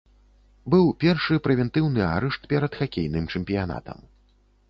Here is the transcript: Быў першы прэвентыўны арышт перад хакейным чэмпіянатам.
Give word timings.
Быў 0.73 0.85
першы 1.03 1.35
прэвентыўны 1.47 2.01
арышт 2.15 2.49
перад 2.53 2.71
хакейным 2.79 3.31
чэмпіянатам. 3.35 4.01